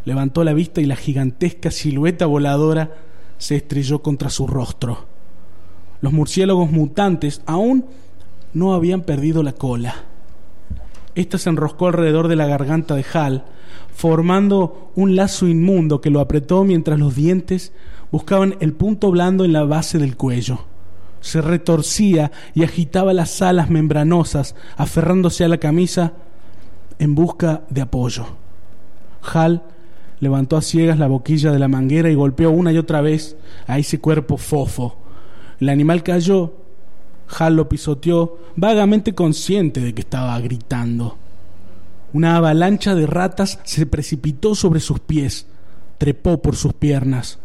Levantó 0.03 0.43
la 0.43 0.53
vista 0.53 0.81
y 0.81 0.85
la 0.85 0.95
gigantesca 0.95 1.71
silueta 1.71 2.25
voladora 2.25 2.91
se 3.37 3.55
estrelló 3.57 4.01
contra 4.01 4.29
su 4.29 4.47
rostro. 4.47 5.05
Los 6.01 6.13
murciélagos 6.13 6.71
mutantes 6.71 7.41
aún 7.45 7.85
no 8.53 8.73
habían 8.73 9.01
perdido 9.01 9.43
la 9.43 9.53
cola. 9.53 9.95
Esta 11.15 11.37
se 11.37 11.49
enroscó 11.49 11.87
alrededor 11.87 12.27
de 12.27 12.35
la 12.35 12.45
garganta 12.45 12.95
de 12.95 13.05
Hal, 13.13 13.45
formando 13.93 14.91
un 14.95 15.15
lazo 15.15 15.47
inmundo 15.47 16.01
que 16.01 16.09
lo 16.09 16.19
apretó 16.19 16.63
mientras 16.63 16.99
los 16.99 17.15
dientes 17.15 17.71
buscaban 18.11 18.55
el 18.59 18.73
punto 18.73 19.11
blando 19.11 19.45
en 19.45 19.53
la 19.53 19.63
base 19.63 19.97
del 19.97 20.17
cuello. 20.17 20.59
Se 21.21 21.41
retorcía 21.41 22.31
y 22.53 22.63
agitaba 22.63 23.13
las 23.13 23.41
alas 23.41 23.69
membranosas, 23.69 24.55
aferrándose 24.77 25.43
a 25.43 25.47
la 25.47 25.57
camisa 25.57 26.13
en 26.99 27.15
busca 27.15 27.63
de 27.69 27.81
apoyo. 27.81 28.25
Hal 29.33 29.63
levantó 30.19 30.57
a 30.57 30.61
ciegas 30.61 30.99
la 30.99 31.07
boquilla 31.07 31.51
de 31.51 31.59
la 31.59 31.67
manguera 31.67 32.09
y 32.09 32.15
golpeó 32.15 32.51
una 32.51 32.71
y 32.71 32.77
otra 32.77 33.01
vez 33.01 33.35
a 33.67 33.77
ese 33.77 33.99
cuerpo 33.99 34.37
fofo. 34.37 34.97
El 35.59 35.69
animal 35.69 36.03
cayó. 36.03 36.53
Hal 37.27 37.55
lo 37.55 37.67
pisoteó, 37.67 38.37
vagamente 38.55 39.15
consciente 39.15 39.81
de 39.81 39.95
que 39.95 40.01
estaba 40.01 40.39
gritando. 40.39 41.17
Una 42.13 42.37
avalancha 42.37 42.93
de 42.93 43.07
ratas 43.07 43.59
se 43.63 43.87
precipitó 43.87 44.53
sobre 44.53 44.79
sus 44.79 44.99
pies, 44.99 45.47
trepó 45.97 46.41
por 46.41 46.55
sus 46.55 46.73
piernas. 46.73 47.39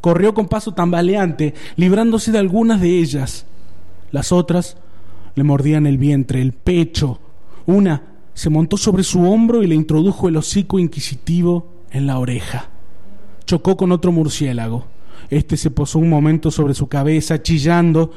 Corrió 0.00 0.32
con 0.32 0.48
paso 0.48 0.72
tambaleante, 0.72 1.54
librándose 1.76 2.32
de 2.32 2.38
algunas 2.38 2.80
de 2.80 2.98
ellas. 2.98 3.44
Las 4.10 4.32
otras 4.32 4.78
le 5.34 5.44
mordían 5.44 5.86
el 5.86 5.98
vientre, 5.98 6.40
el 6.40 6.52
pecho. 6.52 7.20
Una 7.66 8.02
se 8.32 8.48
montó 8.48 8.78
sobre 8.78 9.02
su 9.02 9.22
hombro 9.30 9.62
y 9.62 9.66
le 9.66 9.74
introdujo 9.74 10.28
el 10.28 10.38
hocico 10.38 10.78
inquisitivo 10.78 11.75
en 11.90 12.06
la 12.06 12.18
oreja. 12.18 12.68
Chocó 13.44 13.76
con 13.76 13.92
otro 13.92 14.12
murciélago. 14.12 14.84
Este 15.30 15.56
se 15.56 15.70
posó 15.70 15.98
un 15.98 16.08
momento 16.08 16.50
sobre 16.50 16.74
su 16.74 16.88
cabeza, 16.88 17.42
chillando, 17.42 18.12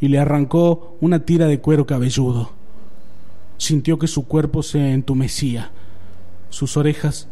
y 0.00 0.08
le 0.08 0.18
arrancó 0.18 0.96
una 1.00 1.24
tira 1.24 1.46
de 1.46 1.60
cuero 1.60 1.86
cabelludo. 1.86 2.52
Sintió 3.56 3.98
que 3.98 4.06
su 4.06 4.26
cuerpo 4.26 4.62
se 4.62 4.92
entumecía. 4.92 5.70
Sus 6.50 6.76
orejas 6.76 7.28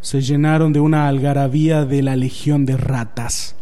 se 0.00 0.22
llenaron 0.22 0.72
de 0.72 0.80
una 0.80 1.08
algarabía 1.08 1.84
de 1.84 2.02
la 2.02 2.16
legión 2.16 2.66
de 2.66 2.76
ratas. 2.76 3.54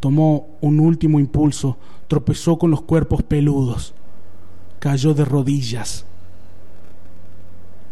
Tomó 0.00 0.48
un 0.60 0.80
último 0.80 1.20
impulso, 1.20 1.76
tropezó 2.08 2.58
con 2.58 2.70
los 2.70 2.82
cuerpos 2.82 3.22
peludos, 3.22 3.94
cayó 4.78 5.14
de 5.14 5.24
rodillas, 5.24 6.06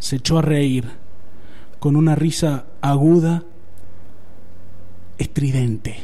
se 0.01 0.17
echó 0.17 0.39
a 0.39 0.43
reír 0.43 0.91
con 1.79 1.95
una 1.95 2.17
risa 2.17 2.65
aguda, 2.81 3.45
estridente. 5.19 5.97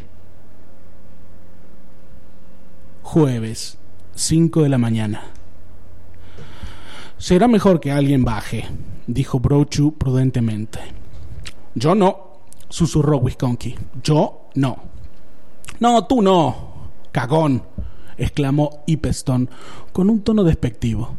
Jueves, 3.03 3.79
5 4.15 4.63
de 4.63 4.69
la 4.69 4.79
mañana. 4.79 5.25
Será 7.19 7.49
mejor 7.49 7.81
que 7.81 7.93
alguien 7.93 8.25
baje, 8.25 8.67
dijo 9.07 9.41
Brochu 9.41 9.95
prudentemente. 9.95 10.81
Yo 11.75 11.95
no, 11.95 12.41
susurró 12.69 13.19
Wisconsin. 13.19 13.75
Yo 14.03 14.49
no. 14.55 14.77
No, 15.81 16.05
tú 16.07 16.23
no, 16.23 16.91
cagón. 17.13 17.63
exclamó 18.19 18.83
Ipeston 18.87 19.49
con 19.93 20.09
un 20.09 20.23
tono 20.23 20.43
despectivo. 20.43 21.17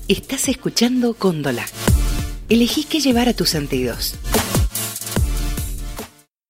Estás 0.08 0.48
escuchando 0.48 1.14
Cóndola. 1.14 1.64
Elegí 2.48 2.82
qué 2.82 2.98
llevar 2.98 3.28
a 3.28 3.34
tus 3.34 3.50
sentidos. 3.50 4.16